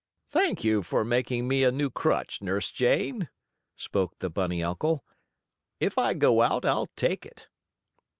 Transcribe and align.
"Thank 0.27 0.63
you 0.63 0.81
for 0.81 1.05
making 1.05 1.47
me 1.47 1.63
a 1.63 1.71
new 1.71 1.91
crutch, 1.91 2.41
Nurse 2.41 2.71
Jane," 2.71 3.29
spoke 3.75 4.17
the 4.17 4.31
bunny 4.31 4.63
uncle. 4.63 5.05
"If 5.79 5.95
I 5.99 6.15
go 6.15 6.41
out 6.41 6.65
I'll 6.65 6.87
take 6.95 7.23
it." 7.23 7.49